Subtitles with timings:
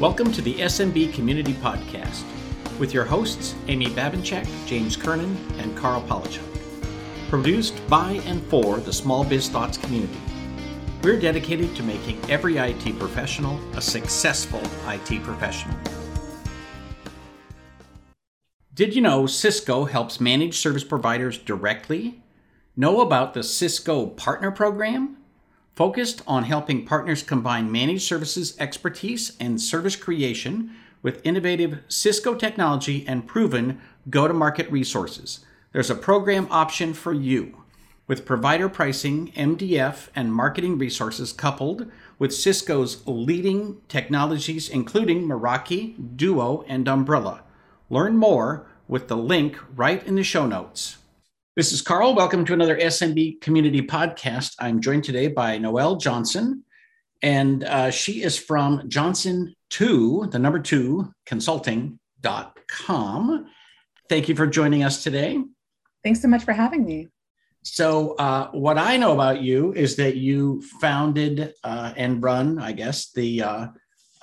[0.00, 2.24] Welcome to the SMB Community Podcast
[2.78, 6.40] with your hosts, Amy Babinchak, James Kernan, and Karl Palachuk.
[7.28, 10.16] Produced by and for the Small Biz Thoughts community.
[11.02, 15.76] We're dedicated to making every IT professional a successful IT professional.
[18.72, 22.22] Did you know Cisco helps managed service providers directly?
[22.74, 25.18] Know about the Cisco Partner Program?
[25.74, 30.70] Focused on helping partners combine managed services expertise and service creation
[31.02, 35.40] with innovative Cisco technology and proven go to market resources.
[35.72, 37.56] There's a program option for you.
[38.06, 46.64] With provider pricing, MDF, and marketing resources coupled with Cisco's leading technologies, including Meraki, Duo,
[46.66, 47.44] and Umbrella.
[47.88, 50.98] Learn more with the link right in the show notes.
[51.56, 52.14] This is Karl.
[52.14, 54.54] Welcome to another SMB Community Podcast.
[54.60, 56.62] I'm joined today by Noelle Johnson,
[57.22, 61.98] and uh, she is from Johnson 2, the number 2 consulting.com.
[64.08, 65.42] Thank you for joining us today.
[66.04, 67.08] Thanks so much for having me.
[67.64, 72.70] So, uh, what I know about you is that you founded uh, and run, I
[72.70, 73.66] guess, the uh,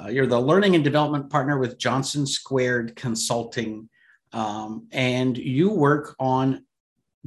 [0.02, 3.90] uh, you're the learning and development partner with Johnson Squared Consulting,
[4.32, 6.64] um, and you work on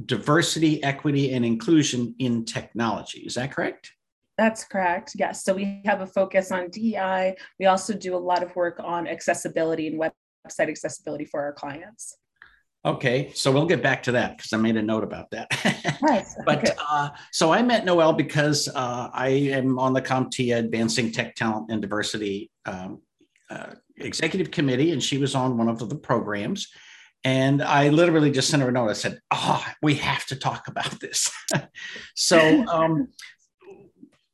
[0.05, 3.19] diversity, equity, and inclusion in technology.
[3.21, 3.91] Is that correct?
[4.37, 5.11] That's correct.
[5.15, 5.43] Yes.
[5.43, 7.35] So we have a focus on DEI.
[7.59, 12.17] We also do a lot of work on accessibility and website accessibility for our clients.
[12.83, 15.47] Okay, so we'll get back to that because I made a note about that.
[16.01, 16.35] Nice.
[16.47, 16.71] but okay.
[16.89, 21.69] uh, so I met Noelle because uh, I am on the CompTIA Advancing Tech Talent
[21.69, 23.03] and Diversity um,
[23.51, 26.69] uh, Executive Committee, and she was on one of the programs.
[27.23, 28.89] And I literally just sent her a note.
[28.89, 31.31] I said, Oh, we have to talk about this.
[32.15, 33.09] so, um,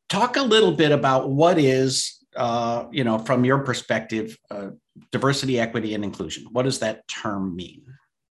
[0.09, 4.69] talk a little bit about what is, uh, you know, from your perspective, uh,
[5.11, 6.47] diversity, equity, and inclusion.
[6.51, 7.86] What does that term mean?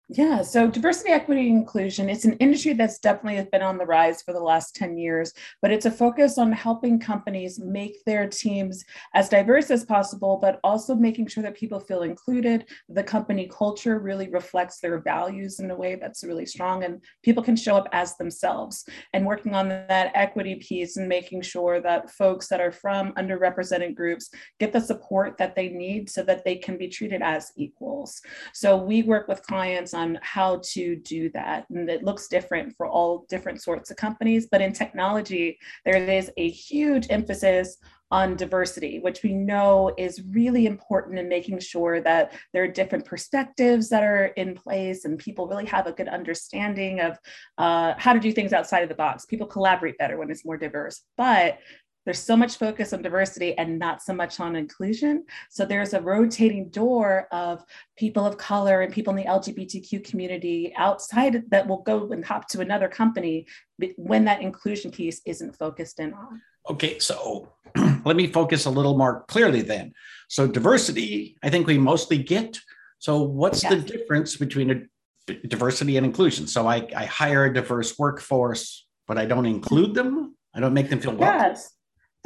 [0.08, 4.32] Yeah, so diversity, equity, inclusion, it's an industry that's definitely been on the rise for
[4.32, 8.84] the last 10 years, but it's a focus on helping companies make their teams
[9.14, 12.66] as diverse as possible, but also making sure that people feel included.
[12.88, 17.42] The company culture really reflects their values in a way that's really strong and people
[17.42, 18.84] can show up as themselves.
[19.12, 23.96] And working on that equity piece and making sure that folks that are from underrepresented
[23.96, 24.30] groups
[24.60, 28.20] get the support that they need so that they can be treated as equals.
[28.54, 31.66] So we work with clients on how to do that.
[31.70, 34.46] And it looks different for all different sorts of companies.
[34.50, 37.78] But in technology, there is a huge emphasis
[38.10, 43.04] on diversity, which we know is really important in making sure that there are different
[43.04, 47.18] perspectives that are in place and people really have a good understanding of
[47.58, 49.26] uh, how to do things outside of the box.
[49.26, 51.02] People collaborate better when it's more diverse.
[51.16, 51.58] But
[52.06, 55.24] there's so much focus on diversity and not so much on inclusion.
[55.50, 57.64] So there's a rotating door of
[57.98, 62.48] people of color and people in the LGBTQ community outside that will go and hop
[62.50, 63.46] to another company
[63.96, 66.40] when that inclusion piece isn't focused in on.
[66.70, 67.52] Okay, so
[68.04, 69.92] let me focus a little more clearly then.
[70.28, 72.60] So diversity, I think we mostly get.
[73.00, 76.46] So what's the difference between a diversity and inclusion?
[76.46, 80.36] So I, I hire a diverse workforce, but I don't include them.
[80.54, 81.50] I don't make them feel welcome.
[81.50, 81.75] Yes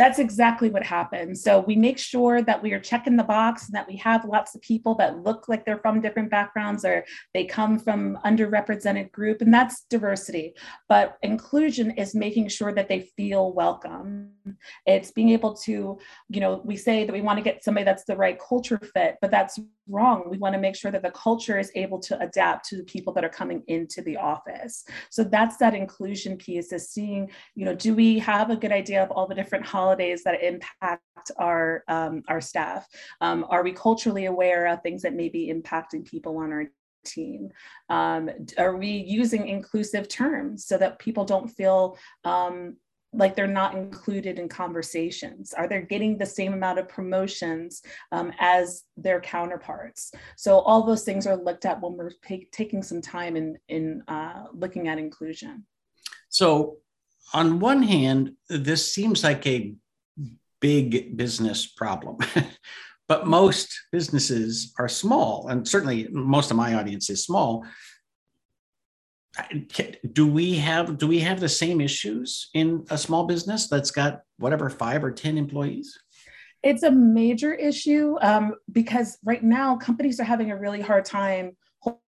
[0.00, 1.42] that's exactly what happens.
[1.42, 4.54] So we make sure that we are checking the box and that we have lots
[4.54, 9.42] of people that look like they're from different backgrounds or they come from underrepresented group,
[9.42, 10.54] and that's diversity.
[10.88, 14.30] But inclusion is making sure that they feel welcome.
[14.86, 15.98] It's being able to,
[16.30, 19.16] you know, we say that we want to get somebody that's the right culture fit,
[19.20, 20.30] but that's wrong.
[20.30, 23.12] We want to make sure that the culture is able to adapt to the people
[23.12, 24.84] that are coming into the office.
[25.10, 29.02] So that's that inclusion piece is seeing, you know, do we have a good idea
[29.02, 29.89] of all the different holidays
[30.24, 31.02] that impact
[31.36, 32.86] our um, our staff?
[33.20, 36.66] Um, are we culturally aware of things that may be impacting people on our
[37.04, 37.50] team?
[37.88, 42.76] Um, are we using inclusive terms so that people don't feel um,
[43.12, 45.52] like they're not included in conversations?
[45.52, 47.82] Are they getting the same amount of promotions
[48.12, 50.12] um, as their counterparts?
[50.36, 52.12] So all those things are looked at when we're
[52.52, 55.66] taking some time in in uh, looking at inclusion.
[56.28, 56.76] So,
[57.32, 59.74] on one hand, this seems like a
[60.60, 62.18] big business problem.
[63.08, 67.64] but most businesses are small, and certainly most of my audience is small
[70.12, 74.22] do we have do we have the same issues in a small business that's got
[74.38, 75.98] whatever five or ten employees
[76.62, 81.56] it's a major issue um, because right now companies are having a really hard time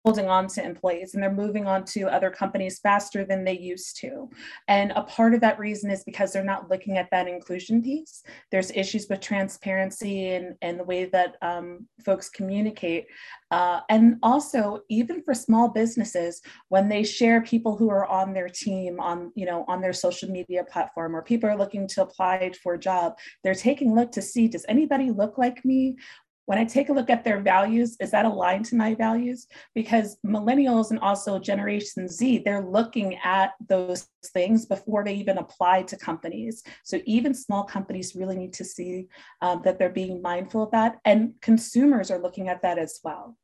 [0.04, 3.98] holding on to employees and they're moving on to other companies faster than they used
[3.98, 4.30] to.
[4.68, 8.24] And a part of that reason is because they're not looking at that inclusion piece.
[8.52, 13.06] There's issues with transparency and, and the way that um, folks communicate.
[13.50, 18.50] Uh, and also, even for small businesses, when they share people who are on their
[18.50, 22.52] team on, you know, on their social media platform, or people are looking to apply
[22.62, 23.14] for a job,
[23.44, 25.96] they're taking a look to see, does anybody look like me?
[26.46, 29.48] When I take a look at their values, is that aligned to my values?
[29.74, 35.84] Because millennials and also Generation Z, they're looking at those things before they even apply
[35.84, 36.64] to companies.
[36.84, 39.08] So even small companies really need to see
[39.42, 43.38] um, that they're being mindful of that, and consumers are looking at that as well.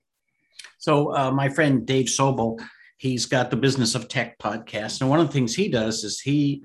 [0.77, 2.59] So uh, my friend Dave Sobel,
[2.97, 6.19] he's got the Business of Tech podcast, and one of the things he does is
[6.19, 6.63] he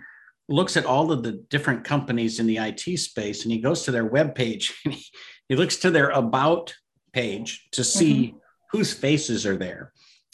[0.49, 3.93] looks at all of the different companies in the IT space, and he goes to
[3.93, 5.05] their webpage and he
[5.49, 6.75] he looks to their about
[7.13, 8.37] page to see mm-hmm.
[8.71, 9.93] whose faces are there.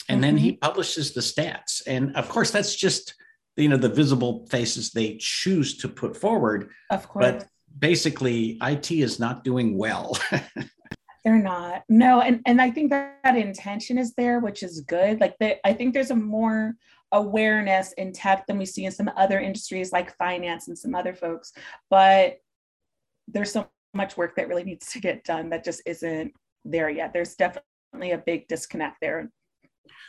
[0.09, 0.21] And mm-hmm.
[0.21, 0.59] then he mm-hmm.
[0.59, 1.81] publishes the stats.
[1.85, 3.15] And of course, that's just
[3.57, 6.69] you know the visible faces they choose to put forward.
[6.89, 7.25] Of course.
[7.25, 7.47] But
[7.77, 10.17] basically, IT is not doing well.
[11.23, 11.83] They're not.
[11.87, 15.21] No, and and I think that, that intention is there, which is good.
[15.21, 16.75] Like the, I think there's a more
[17.11, 21.13] awareness in tech than we see in some other industries like finance and some other
[21.13, 21.51] folks.
[21.89, 22.37] But
[23.27, 26.33] there's so much work that really needs to get done that just isn't
[26.65, 27.13] there yet.
[27.13, 29.29] There's definitely a big disconnect there.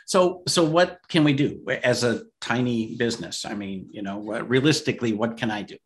[0.05, 3.45] So, so what can we do as a tiny business?
[3.45, 5.77] I mean, you know, realistically, what can I do?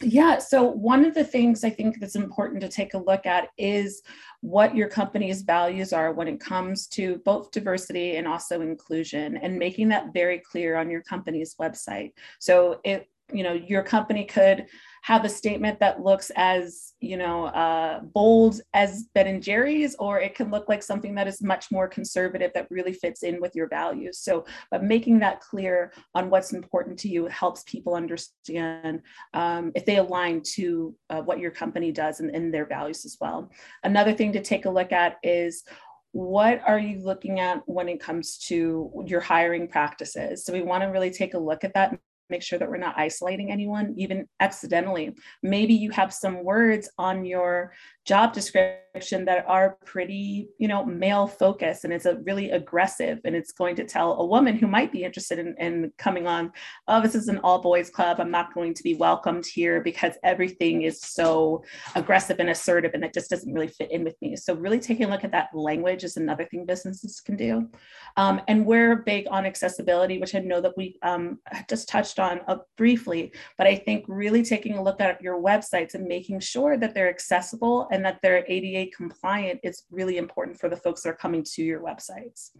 [0.00, 0.38] Yeah.
[0.38, 4.02] So, one of the things I think that's important to take a look at is
[4.40, 9.58] what your company's values are when it comes to both diversity and also inclusion, and
[9.58, 12.12] making that very clear on your company's website.
[12.38, 14.66] So, it, you know, your company could
[15.02, 20.20] have a statement that looks as you know uh, bold as Ben and Jerry's, or
[20.20, 23.54] it can look like something that is much more conservative that really fits in with
[23.54, 24.18] your values.
[24.18, 29.02] So, but making that clear on what's important to you helps people understand
[29.34, 33.16] um, if they align to uh, what your company does and, and their values as
[33.20, 33.50] well.
[33.82, 35.64] Another thing to take a look at is
[36.12, 40.44] what are you looking at when it comes to your hiring practices?
[40.44, 41.98] So we want to really take a look at that
[42.30, 45.14] make sure that we're not isolating anyone, even accidentally.
[45.42, 47.72] Maybe you have some words on your
[48.04, 53.36] job description that are pretty, you know, male focused and it's a really aggressive and
[53.36, 56.50] it's going to tell a woman who might be interested in, in coming on,
[56.88, 58.20] oh, this is an all boys club.
[58.20, 61.62] I'm not going to be welcomed here because everything is so
[61.94, 64.34] aggressive and assertive and it just doesn't really fit in with me.
[64.34, 67.68] So really taking a look at that language is another thing businesses can do.
[68.16, 72.40] Um, and we're big on accessibility, which I know that we um, just touched on
[72.48, 76.76] uh, briefly, but I think really taking a look at your websites and making sure
[76.76, 81.10] that they're accessible and that they're ADA compliant is really important for the folks that
[81.10, 82.50] are coming to your websites.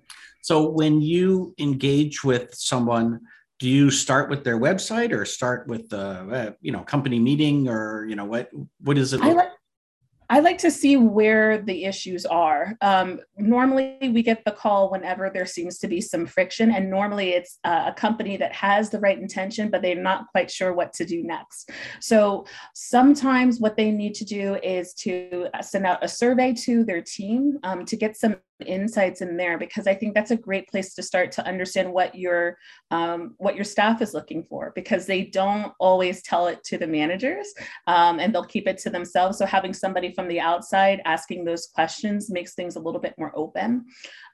[0.42, 3.20] So when you engage with someone,
[3.58, 7.68] do you start with their website or start with the uh, you know company meeting
[7.68, 8.50] or you know what
[8.80, 9.20] what is it?
[9.20, 9.48] I like,
[10.32, 12.74] I like to see where the issues are.
[12.80, 17.34] Um, normally, we get the call whenever there seems to be some friction, and normally
[17.34, 20.94] it's uh, a company that has the right intention, but they're not quite sure what
[20.94, 21.68] to do next.
[22.00, 27.02] So sometimes what they need to do is to send out a survey to their
[27.02, 28.36] team um, to get some
[28.66, 32.14] insights in there because I think that's a great place to start to understand what
[32.14, 32.56] your
[32.90, 36.86] um, what your staff is looking for because they don't always tell it to the
[36.86, 37.52] managers
[37.86, 39.38] um, and they'll keep it to themselves.
[39.38, 43.32] So having somebody from the outside asking those questions makes things a little bit more
[43.34, 43.86] open.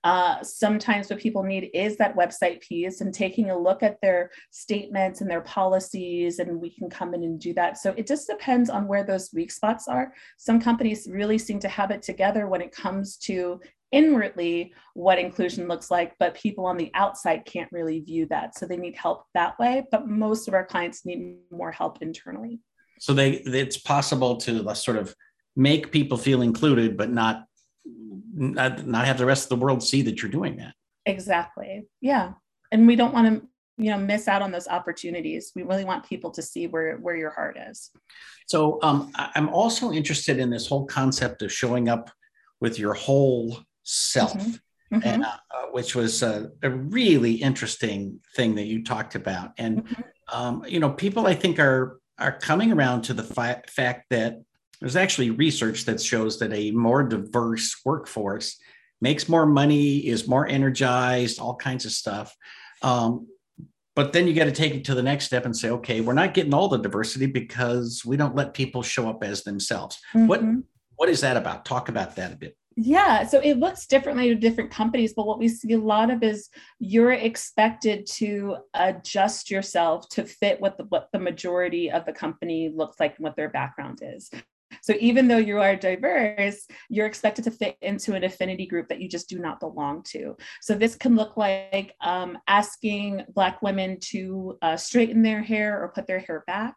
[0.09, 4.31] Uh, sometimes what people need is that website piece and taking a look at their
[4.51, 7.77] statements and their policies, and we can come in and do that.
[7.77, 10.15] So it just depends on where those weak spots are.
[10.39, 13.61] Some companies really seem to have it together when it comes to
[13.93, 18.57] inwardly what inclusion looks like, but people on the outside can't really view that.
[18.57, 19.85] So they need help that way.
[19.91, 22.61] But most of our clients need more help internally.
[22.99, 25.15] So they it's possible to sort of
[25.55, 27.45] make people feel included, but not
[28.39, 30.75] not, not have the rest of the world see that you're doing that.
[31.07, 31.87] Exactly.
[32.01, 32.33] Yeah.
[32.73, 33.49] And we don't want to
[33.81, 37.15] you know miss out on those opportunities we really want people to see where where
[37.15, 37.93] your heart is
[38.49, 42.11] so um, i'm also interested in this whole concept of showing up
[42.61, 44.97] with your whole self, mm-hmm.
[44.97, 45.07] Mm-hmm.
[45.07, 49.53] And, uh, which was a, a, really interesting thing that you talked about.
[49.59, 50.03] And mm-hmm.
[50.33, 54.39] um, you know, people I think are are coming around to the fi- fact that
[54.81, 58.59] there's actually research that shows that a more diverse workforce
[59.01, 62.35] makes more money, is more energized, all kinds of stuff.
[62.83, 63.29] Um,
[63.95, 66.13] but then you got to take it to the next step and say, okay, we're
[66.13, 69.99] not getting all the diversity because we don't let people show up as themselves.
[70.13, 70.61] What mm-hmm.
[70.95, 71.65] what is that about?
[71.65, 72.57] Talk about that a bit.
[72.77, 76.23] Yeah, so it looks differently to different companies, but what we see a lot of
[76.23, 82.13] is you're expected to adjust yourself to fit what the what the majority of the
[82.13, 84.31] company looks like and what their background is.
[84.83, 89.01] So even though you are diverse, you're expected to fit into an affinity group that
[89.01, 90.37] you just do not belong to.
[90.61, 95.89] So this can look like um, asking Black women to uh, straighten their hair or
[95.89, 96.77] put their hair back.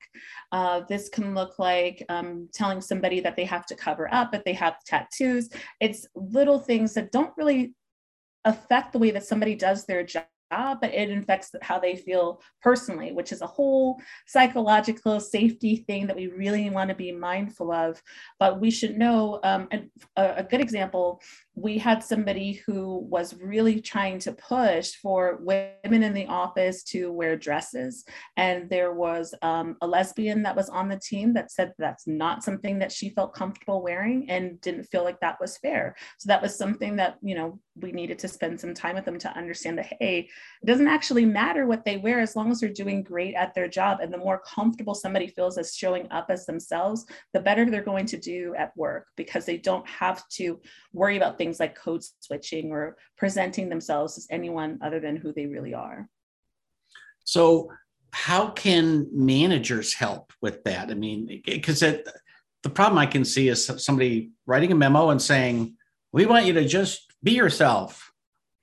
[0.52, 4.44] Uh, this can look like um, telling somebody that they have to cover up if
[4.44, 5.50] they have tattoos.
[5.80, 7.74] It's little things that don't really
[8.46, 12.42] affect the way that somebody does their job job, but it affects how they feel
[12.62, 17.72] personally, which is a whole psychological safety thing that we really want to be mindful
[17.72, 18.02] of.
[18.40, 21.22] But we should know, um, and a, a good example
[21.56, 27.12] we had somebody who was really trying to push for women in the office to
[27.12, 28.06] wear dresses.
[28.38, 32.44] And there was um, a lesbian that was on the team that said that's not
[32.44, 35.96] something that she felt comfortable wearing and didn't feel like that was fair.
[36.20, 39.18] So that was something that, you know, we needed to spend some time with them
[39.20, 40.30] to understand that, hey,
[40.62, 43.68] it doesn't actually matter what they wear as long as they're doing great at their
[43.68, 44.00] job.
[44.02, 48.08] And the more comfortable somebody feels as showing up as themselves, the better they're going
[48.08, 50.60] to do at work because they don't have to
[50.92, 55.46] worry about things like code switching or presenting themselves as anyone other than who they
[55.46, 56.10] really are.
[57.24, 57.72] So,
[58.14, 60.92] how can managers help with that?
[60.92, 65.78] I mean, because the problem I can see is somebody writing a memo and saying,
[66.12, 68.12] "We want you to just be yourself."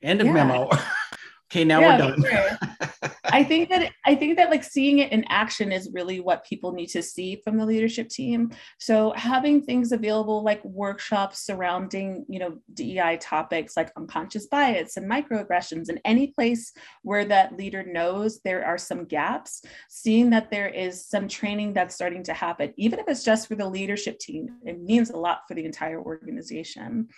[0.02, 0.32] End of yeah.
[0.32, 0.70] memo.
[1.50, 2.24] okay, now yeah, we're done.
[2.24, 3.10] Sure.
[3.30, 6.72] I think that I think that like seeing it in action is really what people
[6.72, 8.50] need to see from the leadership team.
[8.78, 15.10] So having things available like workshops surrounding, you know, DEI topics like unconscious bias and
[15.10, 20.68] microaggressions and any place where that leader knows there are some gaps, seeing that there
[20.68, 24.48] is some training that's starting to happen, even if it's just for the leadership team,
[24.64, 27.08] it means a lot for the entire organization.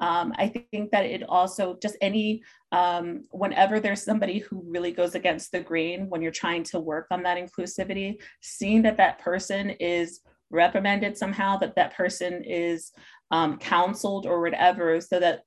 [0.00, 2.42] Um, I think that it also just any
[2.72, 7.06] um, whenever there's somebody who really goes against the grain when you're trying to work
[7.10, 10.20] on that inclusivity, seeing that that person is
[10.50, 12.92] reprimanded somehow, that that person is
[13.30, 15.40] um, counseled or whatever, so that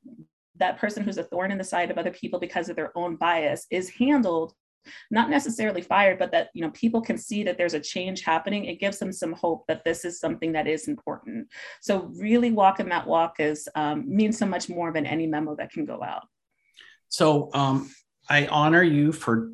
[0.58, 3.16] that person who's a thorn in the side of other people because of their own
[3.16, 4.54] bias is handled
[5.12, 8.66] not necessarily fired but that you know people can see that there's a change happening
[8.66, 11.48] it gives them some hope that this is something that is important.
[11.82, 15.72] So really walking that walk is um, means so much more than any memo that
[15.72, 16.24] can go out.
[17.10, 17.90] So um,
[18.30, 19.52] I honor you for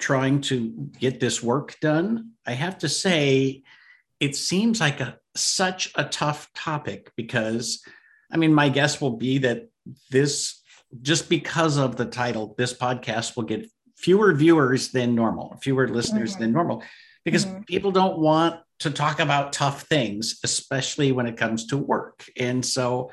[0.00, 2.32] trying to get this work done.
[2.46, 3.62] I have to say,
[4.20, 7.82] it seems like a such a tough topic because,
[8.30, 9.68] I mean, my guess will be that
[10.10, 10.62] this
[11.02, 16.32] just because of the title, this podcast will get fewer viewers than normal, fewer listeners
[16.32, 16.42] mm-hmm.
[16.42, 16.82] than normal,
[17.24, 17.62] because mm-hmm.
[17.62, 22.24] people don't want to talk about tough things, especially when it comes to work.
[22.38, 23.10] And so,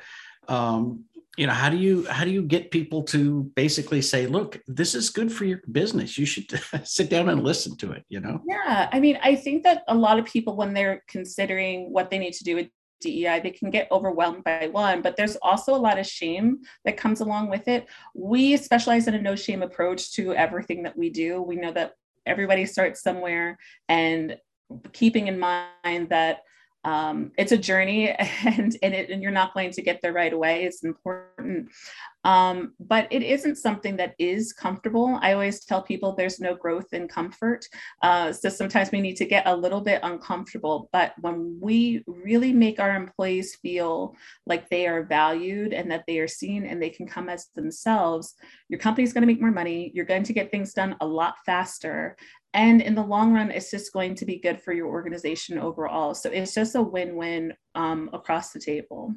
[0.48, 1.04] um,
[1.38, 4.94] you know how do you how do you get people to basically say look this
[4.94, 6.46] is good for your business you should
[6.84, 9.94] sit down and listen to it you know yeah i mean i think that a
[9.94, 12.68] lot of people when they're considering what they need to do with
[13.02, 16.96] DEI, they can get overwhelmed by one, but there's also a lot of shame that
[16.96, 17.86] comes along with it.
[18.14, 21.42] We specialize in a no shame approach to everything that we do.
[21.42, 21.94] We know that
[22.26, 23.58] everybody starts somewhere,
[23.88, 24.36] and
[24.92, 26.42] keeping in mind that
[26.84, 28.10] um, it's a journey
[28.44, 30.64] and and, it, and, you're not going to get there right away.
[30.64, 31.68] It's important
[32.24, 35.18] um, but it isn't something that is comfortable.
[35.22, 37.66] I always tell people there's no growth in comfort.
[38.02, 40.88] Uh, so sometimes we need to get a little bit uncomfortable.
[40.92, 44.14] But when we really make our employees feel
[44.46, 48.34] like they are valued and that they are seen and they can come as themselves
[48.72, 49.92] your company's going to make more money.
[49.94, 52.16] You're going to get things done a lot faster.
[52.54, 56.14] And in the long run it's just going to be good for your organization overall.
[56.14, 59.14] So it's just a win-win um, across the table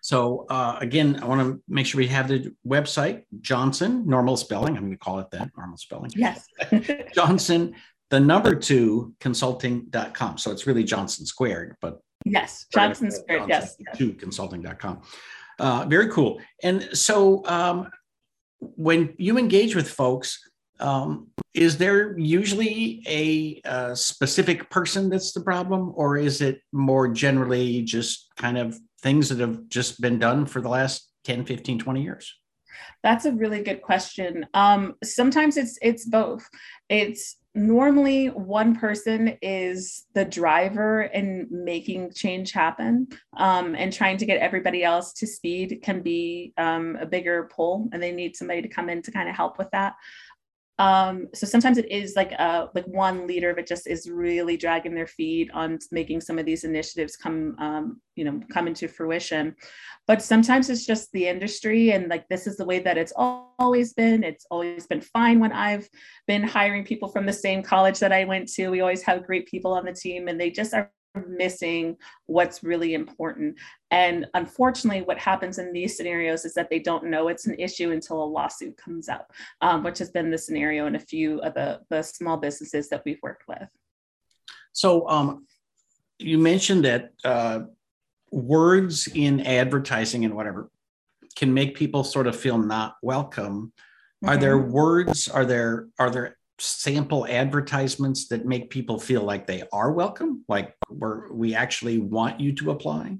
[0.00, 4.76] so uh, again i want to make sure we have the website johnson normal spelling
[4.76, 6.10] i'm going to call it that normal spelling.
[6.14, 6.46] Yes.
[7.14, 7.74] Johnson
[8.10, 13.98] the number two consulting.com so it's really johnson squared but yes johnson squared johnson yes
[13.98, 15.02] two consulting.com
[15.60, 16.40] uh, very cool.
[16.62, 17.90] And so um,
[18.58, 20.38] when you engage with folks
[20.80, 27.06] um, is there usually a, a, specific person that's the problem, or is it more
[27.06, 31.78] generally just kind of things that have just been done for the last 10, 15,
[31.78, 32.34] 20 years?
[33.02, 34.46] That's a really good question.
[34.54, 36.48] Um, sometimes it's it's both.
[36.88, 44.26] It's normally one person is the driver in making change happen um, and trying to
[44.26, 48.62] get everybody else to speed can be um, a bigger pull and they need somebody
[48.62, 49.94] to come in to kind of help with that
[50.80, 54.94] Um, so sometimes it is like uh, like one leader that just is really dragging
[54.94, 59.54] their feet on making some of these initiatives come um, you know come into fruition.
[60.06, 63.92] But sometimes it's just the industry, and like this is the way that it's always
[63.92, 64.24] been.
[64.24, 65.86] It's always been fine when I've
[66.26, 68.70] been hiring people from the same college that I went to.
[68.70, 70.90] We always have great people on the team, and they just are
[71.26, 73.56] missing what's really important.
[73.90, 77.90] And unfortunately, what happens in these scenarios is that they don't know it's an issue
[77.90, 81.54] until a lawsuit comes up, um, which has been the scenario in a few of
[81.54, 83.68] the, the small businesses that we've worked with.
[84.72, 85.46] So, um,
[86.18, 87.60] you mentioned that uh,
[88.30, 90.70] words in advertising and whatever
[91.34, 93.72] can make people sort of feel not welcome.
[94.22, 94.28] Mm-hmm.
[94.28, 94.72] Are there mm-hmm.
[94.72, 95.28] words?
[95.28, 100.74] Are there are there sample advertisements that make people feel like they are welcome like
[100.88, 103.16] we're, we actually want you to apply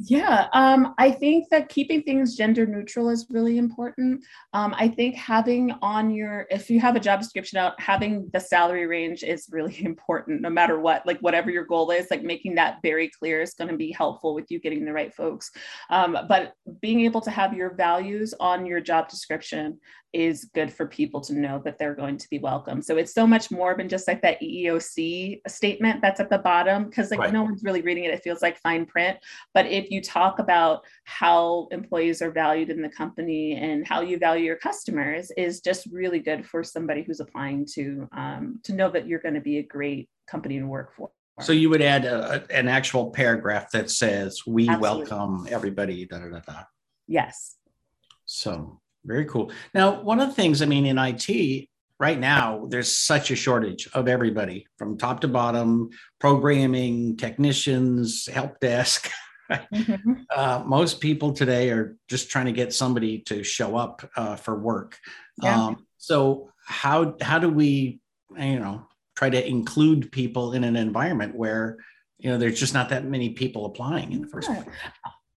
[0.00, 4.24] yeah, um, I think that keeping things gender neutral is really important.
[4.52, 8.38] Um, I think having on your, if you have a job description out, having the
[8.38, 12.54] salary range is really important no matter what, like whatever your goal is, like making
[12.54, 15.50] that very clear is going to be helpful with you getting the right folks.
[15.90, 19.80] Um, but being able to have your values on your job description
[20.12, 22.80] is good for people to know that they're going to be welcome.
[22.80, 26.84] So it's so much more than just like that EEOC statement that's at the bottom
[26.84, 27.32] because like right.
[27.32, 28.14] no one's really reading it.
[28.14, 29.18] It feels like fine print.
[29.52, 34.18] But if you talk about how employees are valued in the company and how you
[34.18, 38.90] value your customers, is just really good for somebody who's applying to um, to know
[38.90, 41.10] that you're going to be a great company to work for.
[41.40, 45.10] So you would add a, an actual paragraph that says, "We Absolutely.
[45.10, 46.62] welcome everybody." Da, da, da, da.
[47.06, 47.56] Yes.
[48.24, 49.50] So very cool.
[49.74, 53.88] Now, one of the things, I mean, in IT right now, there's such a shortage
[53.94, 59.10] of everybody from top to bottom, programming, technicians, help desk.
[59.50, 60.12] Mm-hmm.
[60.36, 64.54] Uh, most people today are just trying to get somebody to show up uh, for
[64.58, 64.98] work.
[65.42, 65.68] Yeah.
[65.68, 68.00] Um, so how how do we,
[68.36, 68.86] you know,
[69.16, 71.78] try to include people in an environment where
[72.18, 74.66] you know there's just not that many people applying in the first place?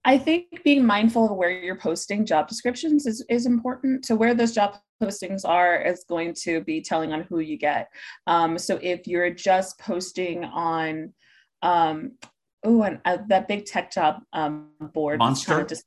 [0.05, 4.05] I think being mindful of where you're posting job descriptions is, is important.
[4.05, 7.89] So where those job postings are is going to be telling on who you get.
[8.25, 11.13] Um, so if you're just posting on,
[11.61, 12.13] um,
[12.63, 15.19] oh, and uh, that big tech job um, board.
[15.19, 15.63] Monster.
[15.63, 15.85] Just,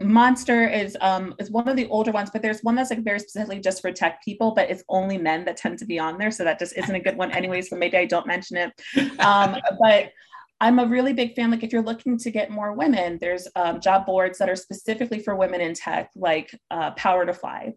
[0.00, 3.20] Monster is um is one of the older ones, but there's one that's like very
[3.20, 6.32] specifically just for tech people, but it's only men that tend to be on there,
[6.32, 7.70] so that just isn't a good one, anyways.
[7.70, 8.72] So maybe I don't mention it.
[9.20, 10.10] Um, but
[10.62, 11.50] I'm a really big fan.
[11.50, 15.18] Like, if you're looking to get more women, there's um, job boards that are specifically
[15.18, 17.72] for women in tech, like uh, PowerToFly.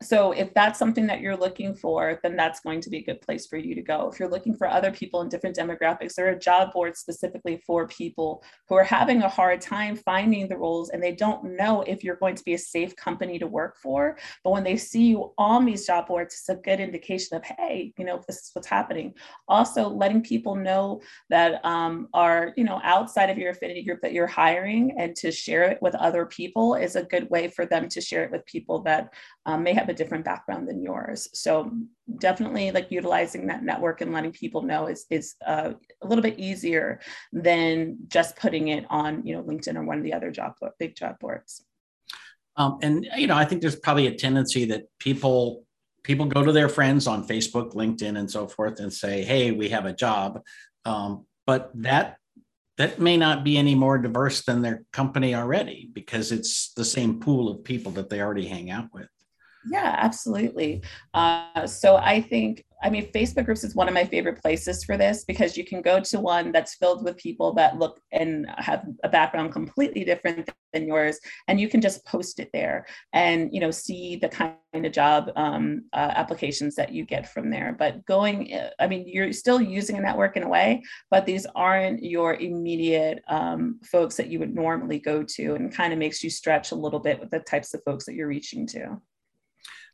[0.00, 3.20] So, if that's something that you're looking for, then that's going to be a good
[3.20, 4.08] place for you to go.
[4.10, 7.86] If you're looking for other people in different demographics, there are job boards specifically for
[7.88, 12.02] people who are having a hard time finding the roles and they don't know if
[12.02, 14.16] you're going to be a safe company to work for.
[14.44, 17.92] But when they see you on these job boards, it's a good indication of, hey,
[17.98, 19.12] you know, this is what's happening.
[19.46, 24.00] Also, letting people know that um, our are, you know, outside of your affinity group
[24.02, 27.64] that you're hiring and to share it with other people is a good way for
[27.66, 29.12] them to share it with people that
[29.46, 31.28] um, may have a different background than yours.
[31.34, 31.70] So
[32.18, 36.38] definitely like utilizing that network and letting people know is, is uh, a little bit
[36.38, 37.00] easier
[37.32, 40.94] than just putting it on, you know, LinkedIn or one of the other job big
[40.96, 41.64] job boards.
[42.56, 45.64] Um, and you know, I think there's probably a tendency that people
[46.02, 49.68] people go to their friends on Facebook, LinkedIn, and so forth, and say, "Hey, we
[49.70, 50.42] have a job,"
[50.84, 52.18] um, but that
[52.80, 57.20] that may not be any more diverse than their company already because it's the same
[57.20, 59.06] pool of people that they already hang out with.
[59.68, 60.82] Yeah, absolutely.
[61.12, 64.96] Uh, so I think I mean, Facebook groups is one of my favorite places for
[64.96, 68.86] this because you can go to one that's filled with people that look and have
[69.04, 71.18] a background completely different than yours,
[71.48, 75.30] and you can just post it there and you know see the kind of job
[75.36, 77.76] um, uh, applications that you get from there.
[77.78, 82.02] But going, I mean, you're still using a network in a way, but these aren't
[82.02, 86.30] your immediate um, folks that you would normally go to, and kind of makes you
[86.30, 89.00] stretch a little bit with the types of folks that you're reaching to.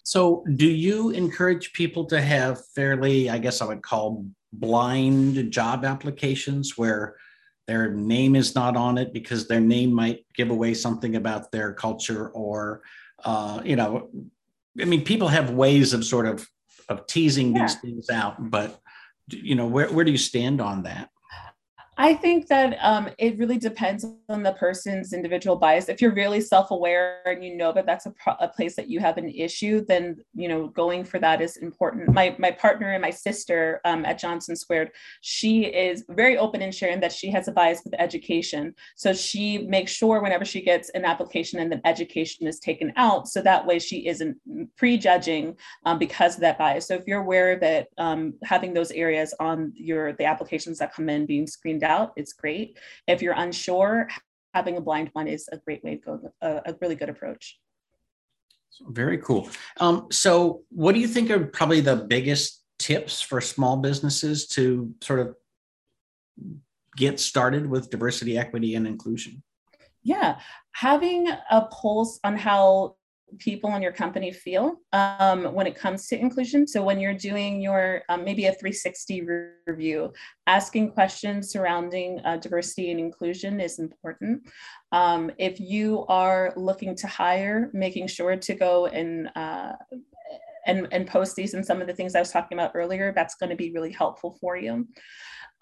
[0.07, 5.85] So, do you encourage people to have fairly, I guess I would call blind job
[5.85, 7.17] applications where
[7.67, 11.73] their name is not on it because their name might give away something about their
[11.73, 12.83] culture or,
[13.25, 14.09] uh, you know,
[14.81, 16.49] I mean, people have ways of sort of
[16.89, 17.63] of teasing yeah.
[17.63, 18.79] these things out, but
[19.31, 21.11] you know, where where do you stand on that?
[21.99, 25.89] I think that um, it really depends on the person's individual bias.
[25.89, 29.01] If you're really self-aware and you know that that's a, pro- a, place that you
[29.01, 32.13] have an issue, then you know going for that is important.
[32.13, 34.91] My my partner and my sister um, at Johnson Squared,
[35.23, 38.75] she is very open in sharing that she has a bias with education.
[38.95, 43.27] So she makes sure whenever she gets an application and then education is taken out,
[43.27, 44.37] so that way she isn't
[44.77, 45.57] prejudging
[45.87, 46.89] um, because of that bias.
[46.89, 51.09] So if you're aware that um, having those areas on your the applications that come
[51.09, 52.79] in being screened out, it's great.
[53.07, 54.09] If you're unsure,
[54.55, 57.59] having a blind one is a great way to go, a, a really good approach.
[58.89, 59.49] Very cool.
[59.81, 64.93] Um, so, what do you think are probably the biggest tips for small businesses to
[65.01, 65.35] sort of
[66.97, 69.43] get started with diversity, equity, and inclusion?
[70.03, 70.39] Yeah,
[70.73, 72.97] having a pulse on how
[73.39, 76.67] people in your company feel um, when it comes to inclusion.
[76.67, 79.27] So when you're doing your um, maybe a 360
[79.67, 80.13] review,
[80.47, 84.43] asking questions surrounding uh, diversity and inclusion is important.
[84.93, 89.73] Um, if you are looking to hire, making sure to go and uh,
[90.67, 93.37] and, and post these and some of the things I was talking about earlier, that's
[93.37, 94.87] going to be really helpful for you.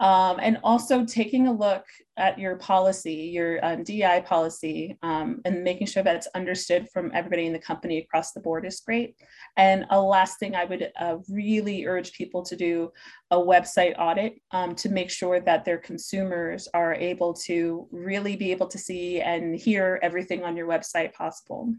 [0.01, 1.85] Um, and also taking a look
[2.17, 7.11] at your policy, your um, DI policy, um, and making sure that it's understood from
[7.13, 9.15] everybody in the company across the board is great.
[9.55, 12.91] And a last thing I would uh, really urge people to do
[13.31, 18.51] a website audit um, to make sure that their consumers are able to really be
[18.51, 21.73] able to see and hear everything on your website possible.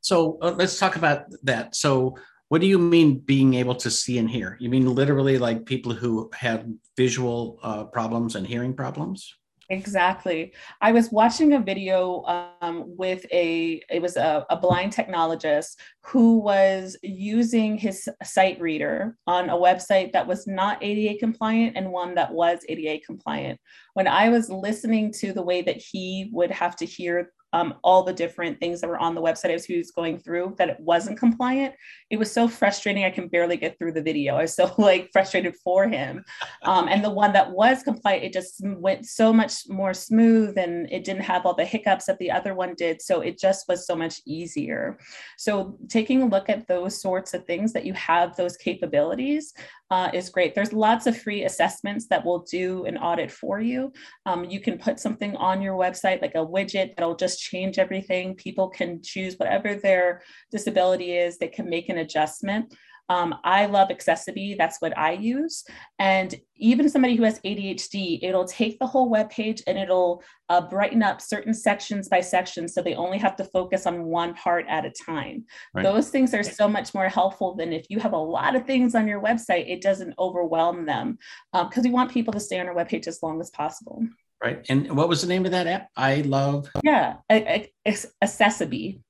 [0.00, 1.74] So uh, let's talk about that.
[1.74, 2.16] So
[2.48, 4.56] what do you mean being able to see and hear?
[4.60, 9.34] You mean literally like people who have visual uh, problems and hearing problems?
[9.68, 10.52] Exactly.
[10.80, 12.22] I was watching a video
[12.60, 19.16] um, with a, it was a, a, blind technologist who was using his sight reader
[19.26, 23.58] on a website that was not ADA compliant and one that was ADA compliant.
[23.94, 28.02] When I was listening to the way that he would have to hear um, all
[28.02, 31.18] the different things that were on the website as was going through that it wasn't
[31.18, 31.74] compliant.
[32.10, 33.04] It was so frustrating.
[33.04, 34.36] I can barely get through the video.
[34.36, 36.24] I was so like frustrated for him.
[36.62, 40.90] Um, and the one that was compliant, it just went so much more smooth and
[40.90, 43.00] it didn't have all the hiccups that the other one did.
[43.00, 44.98] So it just was so much easier.
[45.38, 49.54] So taking a look at those sorts of things that you have those capabilities
[49.90, 50.54] uh, is great.
[50.54, 53.92] There's lots of free assessments that will do an audit for you.
[54.24, 58.34] Um, you can put something on your website, like a widget that'll just change everything.
[58.34, 62.74] People can choose whatever their disability is, they can make an adjustment.
[63.08, 64.58] Um, I love accessiBe.
[64.58, 65.64] That's what I use.
[65.98, 70.60] And even somebody who has ADHD, it'll take the whole web page and it'll uh,
[70.60, 72.68] brighten up certain sections by section.
[72.68, 75.44] So they only have to focus on one part at a time.
[75.74, 75.82] Right.
[75.82, 78.94] Those things are so much more helpful than if you have a lot of things
[78.94, 81.18] on your website, it doesn't overwhelm them
[81.52, 84.02] because um, we want people to stay on our web page as long as possible.
[84.42, 84.64] Right.
[84.68, 85.88] And what was the name of that app?
[85.96, 86.68] I love.
[86.82, 87.16] Yeah.
[87.30, 89.00] accessiBe.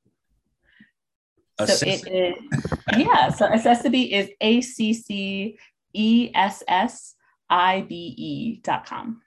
[1.59, 2.37] So it is,
[2.97, 3.31] yeah.
[3.31, 5.59] So accessiBe is A C C
[5.95, 7.15] E S S
[7.49, 9.23] I B E dot com.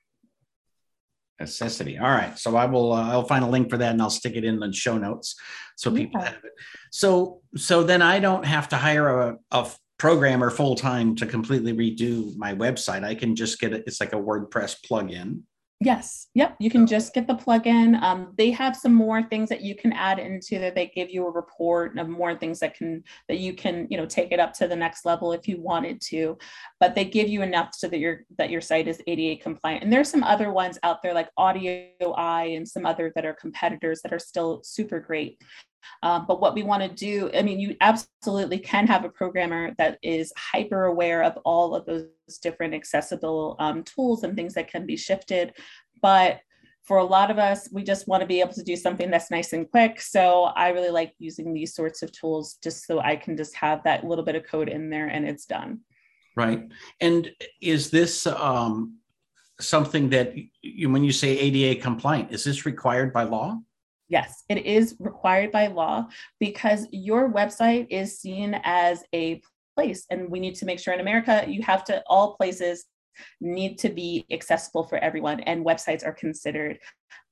[1.40, 1.98] Necessity.
[1.98, 2.38] All right.
[2.38, 2.94] So I will.
[2.94, 5.36] Uh, I'll find a link for that, and I'll stick it in the show notes
[5.76, 6.52] so people have it.
[6.92, 11.74] So so then I don't have to hire a, a programmer full time to completely
[11.74, 13.04] redo my website.
[13.04, 13.86] I can just get it.
[13.88, 15.44] It's like a WordPress plugin,
[15.82, 16.28] Yes.
[16.36, 16.58] Yep.
[16.60, 18.02] You can just get the plugin.
[18.02, 20.76] Um, they have some more things that you can add into that.
[20.76, 24.06] They give you a report of more things that can that you can you know
[24.06, 26.38] take it up to the next level if you wanted to,
[26.82, 29.84] but they give you enough so that your that your site is ADA compliant.
[29.84, 31.88] And there's some other ones out there like Audio
[32.18, 35.42] Eye and some other that are competitors that are still super great.
[36.04, 39.74] Um, but what we want to do, I mean, you absolutely can have a programmer
[39.78, 42.08] that is hyper aware of all of those
[42.42, 45.54] different accessible um, tools and things that can be shifted.
[46.02, 46.40] But
[46.84, 49.30] for a lot of us, we just want to be able to do something that's
[49.30, 50.02] nice and quick.
[50.02, 53.84] So I really like using these sorts of tools just so I can just have
[53.84, 55.82] that little bit of code in there and it's done.
[56.36, 56.68] Right.
[57.02, 58.98] And is this um,
[59.60, 63.60] something that you, when you say ADA compliant, is this required by law?
[64.10, 66.08] Yes, it is required by law
[66.40, 69.42] because your website is seen as a
[69.78, 70.06] place.
[70.10, 72.86] And we need to make sure in America, you have to, all places
[73.40, 76.80] need to be accessible for everyone, and websites are considered.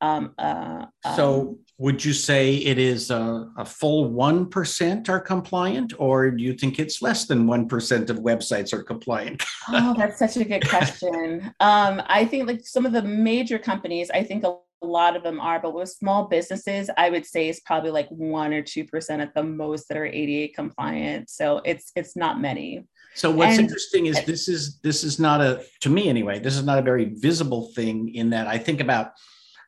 [0.01, 0.85] Um, uh,
[1.15, 6.43] so, um, would you say it is a, a full 1% are compliant, or do
[6.43, 9.43] you think it's less than 1% of websites are compliant?
[9.69, 11.53] oh, that's such a good question.
[11.59, 15.23] Um, I think like some of the major companies, I think a a lot of
[15.23, 18.85] them are, but with small businesses, I would say it's probably like one or two
[18.85, 21.29] percent at the most that are ADA compliant.
[21.29, 22.85] So it's it's not many.
[23.15, 26.55] So what's and, interesting is this is this is not a to me anyway, this
[26.55, 29.13] is not a very visible thing in that I think about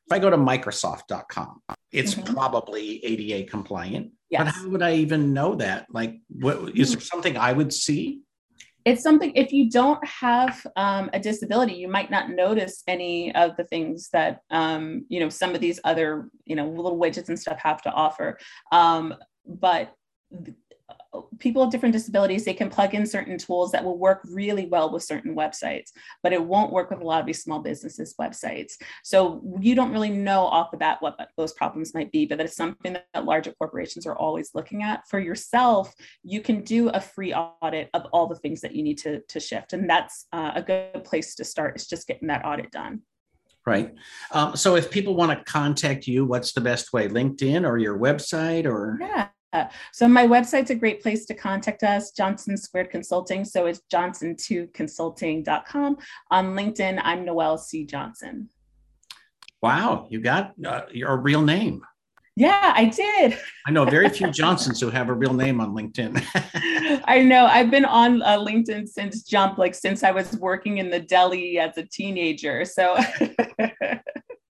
[0.05, 2.33] if I go to Microsoft.com, it's mm-hmm.
[2.33, 4.11] probably ADA compliant.
[4.29, 4.43] Yes.
[4.43, 5.87] But how would I even know that?
[5.91, 8.21] Like what is there something I would see?
[8.89, 13.55] It's something if you don't have um, a disability you might not notice any of
[13.57, 17.39] the things that um, you know some of these other you know little widgets and
[17.39, 18.37] stuff have to offer.
[18.71, 19.13] Um,
[19.45, 19.93] but
[21.39, 24.91] people with different disabilities they can plug in certain tools that will work really well
[24.91, 25.91] with certain websites
[26.23, 28.73] but it won't work with a lot of these small businesses websites.
[29.03, 32.55] So you don't really know off the bat what those problems might be but it's
[32.55, 35.07] something that larger corporations are always looking at.
[35.07, 38.97] For yourself you can do a free audit of all the things that you need
[38.99, 42.45] to, to shift and that's uh, a good place to start is just getting that
[42.45, 43.01] audit done.
[43.65, 43.93] Right.
[44.31, 47.07] Um, so if people want to contact you what's the best way?
[47.07, 48.97] Linkedin or your website or?
[48.99, 49.27] Yeah
[49.91, 53.43] so my website's a great place to contact us, Johnson Squared Consulting.
[53.45, 55.97] So it's johnson2consulting.com.
[56.31, 57.85] On LinkedIn, I'm Noelle C.
[57.85, 58.49] Johnson.
[59.61, 61.83] Wow, you got uh, your real name.
[62.39, 63.37] Yeah, I did.
[63.67, 66.23] I know very few Johnsons who have a real name on LinkedIn.
[67.05, 67.45] I know.
[67.45, 71.59] I've been on uh, LinkedIn since jump, like since I was working in the deli
[71.59, 72.63] as a teenager.
[72.63, 72.95] So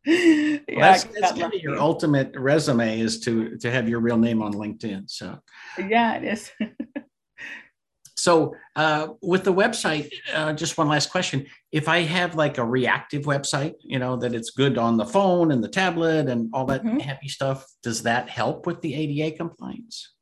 [0.67, 4.41] yeah, that's, that's kind of your ultimate resume is to to have your real name
[4.41, 5.09] on LinkedIn.
[5.09, 5.39] So
[5.77, 6.51] yeah, it is.
[8.15, 12.65] so uh, with the website, uh, just one last question: If I have like a
[12.65, 16.65] reactive website, you know that it's good on the phone and the tablet and all
[16.65, 16.97] that mm-hmm.
[16.97, 20.13] happy stuff, does that help with the ADA compliance?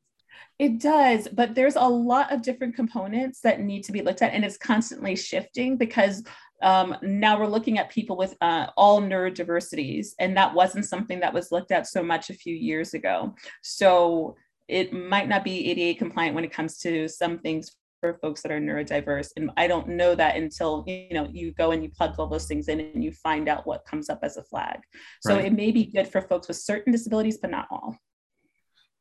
[0.60, 4.34] It does, but there's a lot of different components that need to be looked at,
[4.34, 6.23] and it's constantly shifting because
[6.62, 11.34] um, now we're looking at people with uh, all neurodiversities, and that wasn't something that
[11.34, 13.36] was looked at so much a few years ago.
[13.62, 14.36] So
[14.67, 18.52] it might not be ADA compliant when it comes to some things for folks that
[18.52, 19.30] are neurodiverse.
[19.38, 22.46] And I don't know that until you know you go and you plug all those
[22.46, 24.80] things in and you find out what comes up as a flag.
[25.22, 25.46] So right.
[25.46, 27.98] it may be good for folks with certain disabilities, but not all.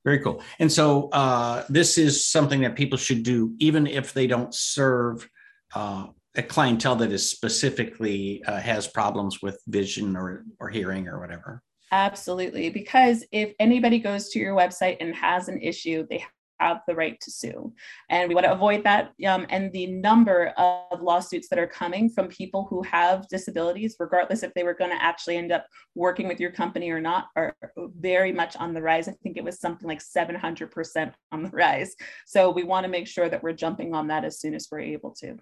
[0.05, 0.41] Very cool.
[0.61, 5.29] And so uh, this is something that people should do, even if they don't serve
[5.75, 11.21] uh, a clientele that is specifically uh, has problems with vision or or hearing or
[11.21, 11.63] whatever?
[11.93, 16.25] Absolutely because if anybody goes to your website and has an issue they
[16.61, 17.73] have the right to sue.
[18.11, 22.09] And we want to avoid that um, and the number of lawsuits that are coming
[22.09, 26.29] from people who have disabilities regardless if they were going to actually end up working
[26.29, 29.09] with your company or not are very much on the rise.
[29.09, 31.95] I think it was something like 700% on the rise.
[32.27, 34.81] So we want to make sure that we're jumping on that as soon as we're
[34.81, 35.37] able to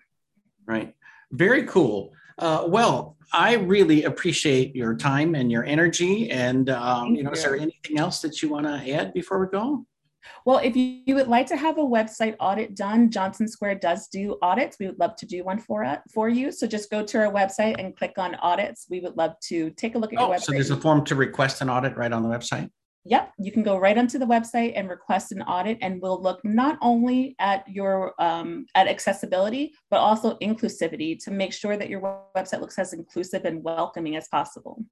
[0.66, 0.94] right?
[1.33, 2.12] Very cool.
[2.38, 6.31] Uh, well, I really appreciate your time and your energy.
[6.31, 7.37] And um, you know, you.
[7.37, 9.87] is there anything else that you want to add before we go?
[10.44, 14.09] Well, if you, you, would like to have a website audit done, Johnson Square does
[14.09, 14.79] do audits.
[14.79, 16.50] We would love to do one for uh, for you.
[16.50, 18.87] So just go to our website and click on audits.
[18.88, 20.42] We would love to take a look at oh, your website.
[20.42, 22.70] So there's a form to request an audit right on the website?
[23.07, 26.43] Yep, you can go right onto the website and request an audit, and we'll look
[26.43, 32.01] not only at your um, at accessibility, but also inclusivity to make sure that your
[32.35, 34.83] website looks as inclusive and welcoming as possible.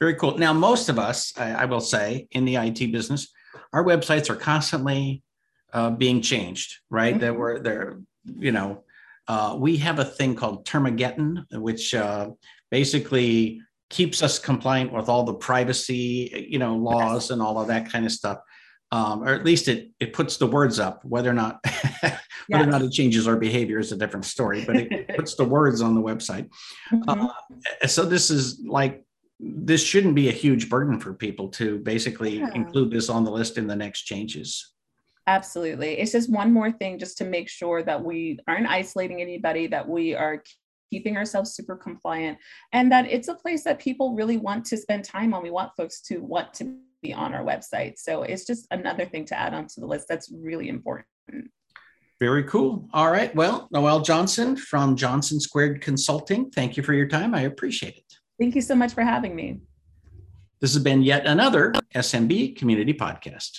[0.00, 0.38] Very cool.
[0.38, 3.28] Now, most of us, I, I will say, in the IT business,
[3.74, 5.22] our websites are constantly
[5.74, 7.14] uh, being changed, right?
[7.14, 7.20] Mm-hmm.
[7.20, 8.00] That we're there,
[8.38, 8.84] you know.
[9.28, 12.30] Uh, we have a thing called Termageddon, which uh,
[12.70, 13.60] basically
[13.92, 18.06] keeps us compliant with all the privacy, you know, laws and all of that kind
[18.06, 18.38] of stuff.
[18.90, 21.04] Um, or at least it it puts the words up.
[21.04, 21.64] Whether or not
[22.48, 25.44] whether or not it changes our behavior is a different story, but it puts the
[25.44, 26.48] words on the website.
[26.92, 27.26] Mm-hmm.
[27.26, 29.04] Uh, so this is like
[29.38, 32.50] this shouldn't be a huge burden for people to basically yeah.
[32.54, 34.72] include this on the list in the next changes.
[35.26, 35.98] Absolutely.
[35.98, 39.88] It's just one more thing just to make sure that we aren't isolating anybody, that
[39.88, 40.42] we are
[40.92, 42.36] keeping ourselves super compliant,
[42.72, 45.42] and that it's a place that people really want to spend time on.
[45.42, 47.94] We want folks to want to be on our website.
[47.96, 51.06] So it's just another thing to add onto the list that's really important.
[52.20, 52.88] Very cool.
[52.92, 53.34] All right.
[53.34, 57.34] Well, Noelle Johnson from Johnson Squared Consulting, thank you for your time.
[57.34, 58.12] I appreciate it.
[58.38, 59.60] Thank you so much for having me.
[60.60, 63.58] This has been yet another SMB Community Podcast.